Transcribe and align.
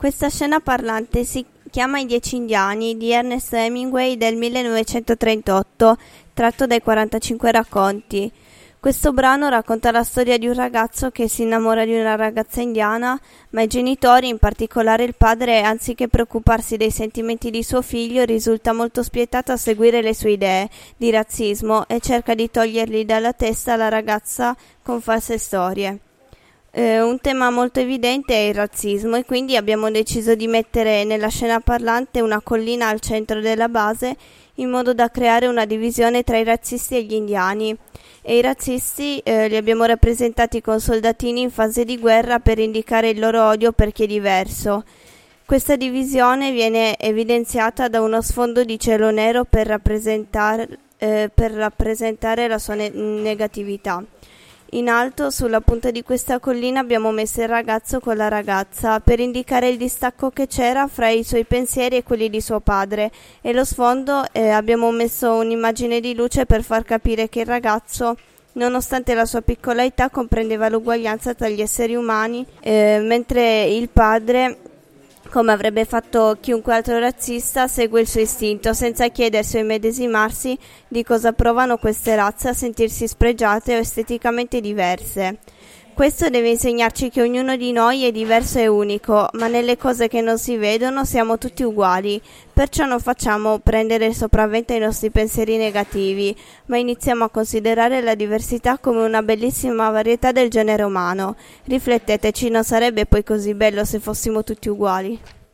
Questa 0.00 0.30
scena 0.30 0.60
parlante 0.60 1.24
si 1.24 1.44
chiama 1.68 1.98
I 1.98 2.06
Dieci 2.06 2.36
Indiani 2.36 2.96
di 2.96 3.12
Ernest 3.12 3.52
Hemingway 3.52 4.16
del 4.16 4.34
1938, 4.34 5.98
tratto 6.32 6.66
dai 6.66 6.80
45 6.80 7.52
racconti. 7.52 8.32
Questo 8.80 9.12
brano 9.12 9.50
racconta 9.50 9.90
la 9.90 10.02
storia 10.02 10.38
di 10.38 10.46
un 10.46 10.54
ragazzo 10.54 11.10
che 11.10 11.28
si 11.28 11.42
innamora 11.42 11.84
di 11.84 11.92
una 11.92 12.16
ragazza 12.16 12.62
indiana, 12.62 13.20
ma 13.50 13.60
i 13.60 13.66
genitori, 13.66 14.28
in 14.28 14.38
particolare 14.38 15.04
il 15.04 15.16
padre, 15.16 15.60
anziché 15.60 16.08
preoccuparsi 16.08 16.78
dei 16.78 16.90
sentimenti 16.90 17.50
di 17.50 17.62
suo 17.62 17.82
figlio, 17.82 18.24
risulta 18.24 18.72
molto 18.72 19.02
spietato 19.02 19.52
a 19.52 19.58
seguire 19.58 20.00
le 20.00 20.14
sue 20.14 20.30
idee 20.30 20.70
di 20.96 21.10
razzismo 21.10 21.86
e 21.86 22.00
cerca 22.00 22.34
di 22.34 22.50
togliergli 22.50 23.04
dalla 23.04 23.34
testa 23.34 23.76
la 23.76 23.90
ragazza 23.90 24.56
con 24.82 25.02
false 25.02 25.36
storie. 25.36 26.00
Eh, 26.72 27.00
un 27.00 27.18
tema 27.18 27.50
molto 27.50 27.80
evidente 27.80 28.32
è 28.32 28.48
il 28.48 28.54
razzismo 28.54 29.16
e 29.16 29.24
quindi 29.24 29.56
abbiamo 29.56 29.90
deciso 29.90 30.36
di 30.36 30.46
mettere 30.46 31.02
nella 31.02 31.28
scena 31.28 31.58
parlante 31.58 32.20
una 32.20 32.40
collina 32.40 32.86
al 32.86 33.00
centro 33.00 33.40
della 33.40 33.68
base 33.68 34.16
in 34.54 34.70
modo 34.70 34.94
da 34.94 35.10
creare 35.10 35.48
una 35.48 35.64
divisione 35.64 36.22
tra 36.22 36.38
i 36.38 36.44
razzisti 36.44 36.96
e 36.96 37.02
gli 37.02 37.14
indiani. 37.14 37.76
E 38.22 38.36
i 38.36 38.40
razzisti 38.40 39.18
eh, 39.18 39.48
li 39.48 39.56
abbiamo 39.56 39.84
rappresentati 39.84 40.60
con 40.60 40.78
soldatini 40.78 41.40
in 41.40 41.50
fase 41.50 41.84
di 41.84 41.98
guerra 41.98 42.38
per 42.38 42.58
indicare 42.58 43.08
il 43.08 43.18
loro 43.18 43.48
odio 43.48 43.72
per 43.72 43.90
chi 43.90 44.04
è 44.04 44.06
diverso. 44.06 44.84
Questa 45.44 45.74
divisione 45.74 46.52
viene 46.52 46.96
evidenziata 46.98 47.88
da 47.88 48.00
uno 48.00 48.22
sfondo 48.22 48.62
di 48.62 48.78
cielo 48.78 49.10
nero 49.10 49.44
per 49.44 49.66
rappresentare, 49.66 50.68
eh, 50.98 51.30
per 51.34 51.50
rappresentare 51.50 52.46
la 52.46 52.58
sua 52.58 52.74
ne- 52.74 52.90
negatività. 52.90 54.04
In 54.74 54.88
alto, 54.88 55.30
sulla 55.30 55.60
punta 55.60 55.90
di 55.90 56.04
questa 56.04 56.38
collina, 56.38 56.78
abbiamo 56.78 57.10
messo 57.10 57.40
il 57.40 57.48
ragazzo 57.48 57.98
con 57.98 58.16
la 58.16 58.28
ragazza 58.28 59.00
per 59.00 59.18
indicare 59.18 59.68
il 59.68 59.76
distacco 59.76 60.30
che 60.30 60.46
c'era 60.46 60.86
fra 60.86 61.08
i 61.08 61.24
suoi 61.24 61.44
pensieri 61.44 61.96
e 61.96 62.04
quelli 62.04 62.30
di 62.30 62.40
suo 62.40 62.60
padre. 62.60 63.10
E 63.40 63.52
lo 63.52 63.64
sfondo 63.64 64.22
eh, 64.30 64.50
abbiamo 64.50 64.92
messo 64.92 65.34
un'immagine 65.34 65.98
di 65.98 66.14
luce 66.14 66.46
per 66.46 66.62
far 66.62 66.84
capire 66.84 67.28
che 67.28 67.40
il 67.40 67.46
ragazzo 67.46 68.16
nonostante 68.52 69.14
la 69.14 69.24
sua 69.24 69.40
piccola 69.40 69.84
età 69.84 70.08
comprendeva 70.08 70.68
l'uguaglianza 70.68 71.34
tra 71.34 71.48
gli 71.48 71.60
esseri 71.60 71.96
umani, 71.96 72.46
eh, 72.60 73.00
mentre 73.02 73.64
il 73.64 73.88
padre 73.88 74.56
come 75.30 75.52
avrebbe 75.52 75.84
fatto 75.84 76.36
chiunque 76.40 76.74
altro 76.74 76.98
razzista, 76.98 77.68
segue 77.68 78.00
il 78.00 78.08
suo 78.08 78.20
istinto 78.20 78.74
senza 78.74 79.08
chiedersi 79.08 79.56
o 79.56 79.60
immedesimarsi 79.60 80.58
di 80.88 81.02
cosa 81.04 81.32
provano 81.32 81.78
queste 81.78 82.14
razze 82.16 82.48
a 82.48 82.52
sentirsi 82.52 83.06
spregiate 83.06 83.76
o 83.76 83.78
esteticamente 83.78 84.60
diverse. 84.60 85.38
Questo 85.94 86.30
deve 86.30 86.48
insegnarci 86.48 87.10
che 87.10 87.20
ognuno 87.20 87.56
di 87.56 87.72
noi 87.72 88.04
è 88.04 88.10
diverso 88.10 88.58
e 88.58 88.66
unico, 88.66 89.28
ma 89.34 89.48
nelle 89.48 89.76
cose 89.76 90.08
che 90.08 90.22
non 90.22 90.38
si 90.38 90.56
vedono 90.56 91.04
siamo 91.04 91.36
tutti 91.36 91.62
uguali, 91.62 92.20
perciò 92.52 92.86
non 92.86 93.00
facciamo 93.00 93.58
prendere 93.58 94.06
il 94.06 94.14
sopravvento 94.14 94.72
ai 94.72 94.78
nostri 94.78 95.10
pensieri 95.10 95.58
negativi, 95.58 96.34
ma 96.66 96.78
iniziamo 96.78 97.24
a 97.24 97.30
considerare 97.30 98.00
la 98.00 98.14
diversità 98.14 98.78
come 98.78 99.04
una 99.04 99.22
bellissima 99.22 99.90
varietà 99.90 100.32
del 100.32 100.48
genere 100.48 100.84
umano. 100.84 101.36
Rifletteteci, 101.64 102.48
non 102.48 102.64
sarebbe 102.64 103.04
poi 103.04 103.22
così 103.22 103.52
bello 103.54 103.84
se 103.84 104.00
fossimo 104.00 104.42
tutti 104.42 104.70
uguali. 104.70 105.39